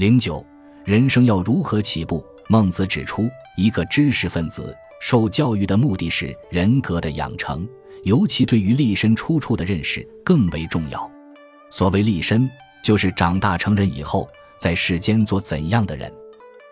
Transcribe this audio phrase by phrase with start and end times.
[0.00, 0.42] 零九，
[0.82, 2.24] 人生要如何起步？
[2.48, 7.68] 孟子指出，一个知识分子受教育的目的是人格的养成，
[8.04, 11.10] 尤其对于立身出处的认识更为重要。
[11.68, 12.50] 所谓立身，
[12.82, 14.26] 就是长大成人以后，
[14.58, 16.10] 在世间做怎样的人，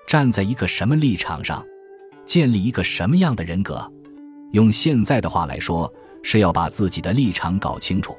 [0.06, 1.62] 站在一个什么立场上，
[2.24, 3.86] 建立一个什么样的人格。
[4.52, 5.92] 用现在的话来说，
[6.22, 8.16] 是要把自己的立场搞清楚。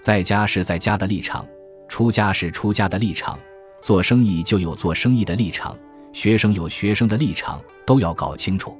[0.00, 1.46] 在家是在家的立场，
[1.88, 3.38] 出家是出家的立场，
[3.82, 5.76] 做生意就有做生意的立场，
[6.12, 8.76] 学生有学生的立场，都要搞清楚。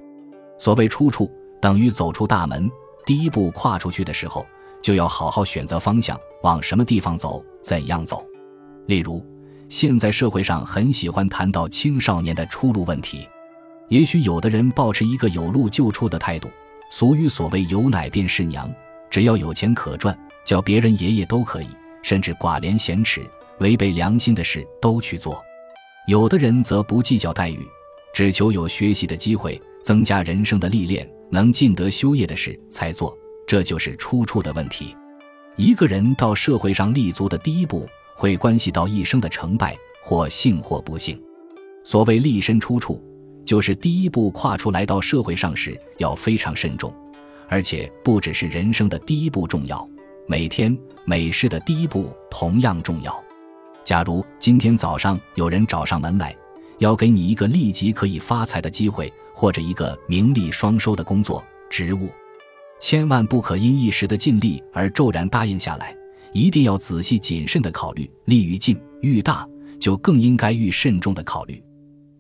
[0.59, 1.31] 所谓出处，
[1.61, 2.71] 等于走出大门，
[3.07, 4.47] 第一步跨出去的时候，
[4.83, 8.25] 就要好好选择方向，往什么地方走，怎样走。
[8.87, 9.25] 例如，
[9.69, 13.27] 现在社会上很喜欢谈到青少年的出路问题，
[13.89, 16.49] 也许有的人抱持一个有路就出的态度，
[16.91, 18.71] 俗语所谓有奶便是娘，
[19.09, 20.17] 只要有钱可赚。
[20.43, 21.69] 叫别人爷爷都可以，
[22.03, 23.25] 甚至寡廉鲜耻、
[23.61, 25.43] 违背良心的事都去做。
[26.07, 27.61] 有的人则不计较待遇，
[28.13, 33.17] 只求有学习的机会，增加人生的历练，能尽得修业的事才做。
[33.47, 34.97] 这就是出处的问题。
[35.57, 41.21] 一个人到社会上立足的第一步，会关系到一生的成败，或幸或不幸。
[41.85, 43.03] 所谓立身出处，
[43.45, 46.95] 就是第一步跨出来到社会上时要非常慎重，
[47.49, 49.87] 而且不只是人生的第一步重要。
[50.27, 53.23] 每天每事的第一步同样重要。
[53.85, 56.37] 假如今天早上有人找上门来，
[56.79, 62.09] 要给你一个立即可以发财的机会，或者一个名利双收的工作职务，
[62.81, 65.97] 千万不可因一时的尽力而骤然答应下来，
[66.33, 68.09] 一定要仔细谨慎的考虑。
[68.27, 69.47] 利愈近欲大，
[69.81, 71.63] 就更应该欲慎重的考虑。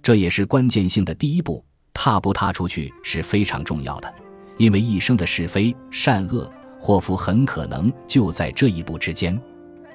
[0.03, 4.12] 这也是关键性的第一步，踏不踏出去是非常重要的，
[4.56, 6.50] 因为一生的是非善恶。
[6.83, 9.38] 祸福很可能就在这一步之间。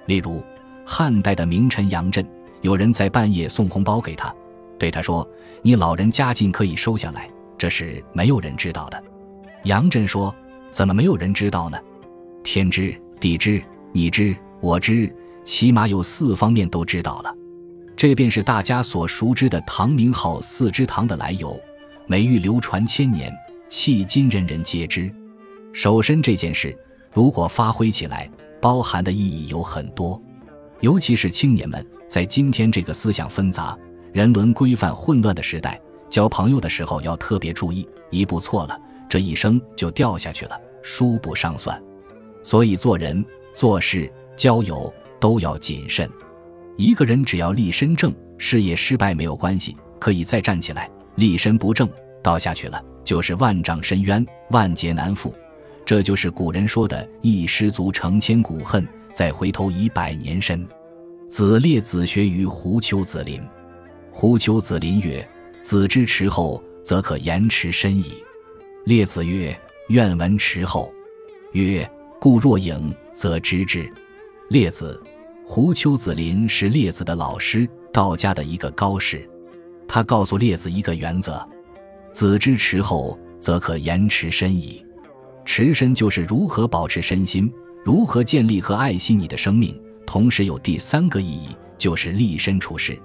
[0.06, 0.44] 例如，
[0.86, 2.26] 汉代的名臣杨震，
[2.62, 4.34] 有人在半夜送红包给他，
[4.78, 5.28] 对他说
[5.64, 7.28] ：“你老人家境可以收下来，
[7.58, 9.04] 这是没有人知道的。”
[9.66, 10.34] 杨震说
[10.70, 11.78] ：“怎么没有人知道呢？
[12.44, 13.62] 天知地知
[13.92, 15.12] 你知我知，
[15.44, 17.36] 起码有四方面都知道了。
[17.98, 21.60] 这便是大家所熟知的唐明号四之堂的来由，
[22.06, 23.34] 美誉流传千年，
[23.70, 25.12] 迄今人人皆知。”
[25.74, 26.78] 守身这件事，
[27.12, 28.30] 如果发挥起来，
[28.62, 30.22] 包含的意义有很多。
[30.82, 33.78] 尤其是青年们，在今天这个思想纷杂、
[34.12, 41.82] 人伦规范混乱的时代，交朋友的时候要特别注意，一步错了，这一生就掉下去了，输不上算。
[42.44, 46.10] 所以做人、做事、交友都要谨慎。
[46.78, 50.84] 一个人只要立身正，事业失败没有关系，可以再站起来；
[51.16, 51.90] 立身不正，
[52.22, 55.34] 倒下去了，就是万丈深渊，万劫难复。
[55.86, 60.68] 这就是古人说的“一失足成千古恨，再回头已百年身”。
[61.30, 63.42] 子列子学于胡丘子林，
[64.12, 65.28] 胡丘子林曰
[65.62, 68.24] ：“子之迟后，则可言迟深矣。”
[68.86, 69.58] 列子曰
[69.90, 70.94] ：“愿闻迟后。”
[71.54, 71.90] 曰
[72.22, 73.92] ：“故若影，则知之。”
[74.50, 75.02] 列子，
[75.44, 79.28] 胡丘子林是列子的老师，道家的一个高士。
[79.88, 81.44] 他告诉列子一个原则
[82.14, 84.86] ：“子之迟后，则可言迟深矣。”
[85.44, 87.52] 持身就是如何保持身心，
[87.86, 89.80] 如何建立和爱惜你的生命。
[90.08, 93.00] 同时有第三个意义，就是立身处世。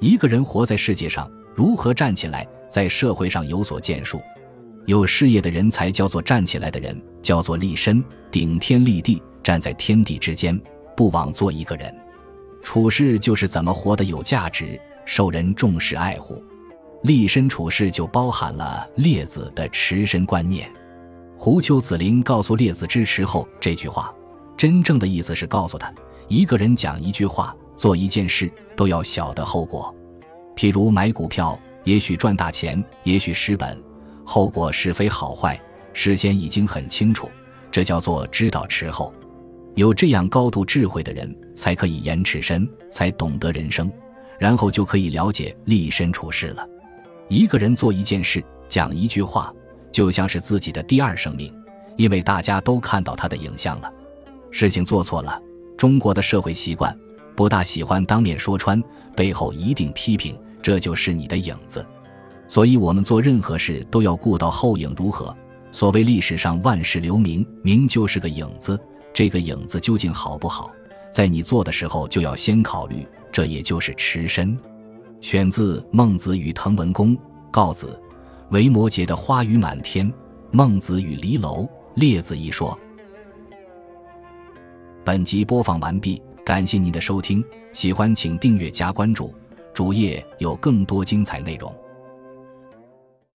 [0.00, 4.22] 一个人活在世界上，如何站起来，在社会上有所建树。
[4.86, 10.60] 有事业的人才叫做站起来的人，叫做立身，顶天立地，站在天地之间，
[10.96, 11.92] 不枉做一个人。
[12.62, 16.40] 处世就是怎么活得有价值，受人重视爱护。
[17.02, 20.70] 立身处世就包含了列子的持身观念。
[21.44, 24.14] 胡丘子林告诉列子支持后这句话，
[24.56, 25.92] 真正的意思是告诉他，
[26.28, 29.92] 一个人讲一句话、做一件事都要晓得后果。
[30.54, 33.76] 譬如买股票，也许赚大钱，也许失本，
[34.24, 35.60] 后果是非好坏，
[35.92, 37.28] 事先已经很清楚，
[37.72, 39.12] 这叫做知道持后。
[39.74, 43.90] 有这样高度智慧的人，才可以言持身，才懂得人生，
[44.38, 46.64] 然后就可以了解立身处世了。
[47.28, 49.52] 一个人做一件事，讲一句话。
[49.92, 51.54] 就像是自己的第二生命，
[51.96, 53.92] 因为大家都看到他的影像了。
[54.50, 55.40] 事情做错了，
[55.76, 56.96] 中国的社会习惯
[57.36, 58.82] 不大喜欢当面说穿，
[59.14, 61.84] 背后一定批评，这就是你的影子。
[62.48, 65.34] 所以，我们做任何事都要顾到后影如何。
[65.70, 68.78] 所谓历史上万事留名，名就是个影子。
[69.14, 70.70] 这个影子究竟好不好，
[71.10, 73.06] 在你做的时候就要先考虑。
[73.30, 74.54] 这也就是持身。
[75.22, 77.16] 选自《孟子与滕文公
[77.50, 77.98] 告子》。
[78.52, 80.12] 维摩诘的花雨满天，
[80.50, 82.78] 孟子与离楼，列子一说。
[85.02, 89.34] 本集播放完毕，感谢您的收听，喜欢请订阅加关注，
[89.72, 91.74] 主页有更多精彩内容。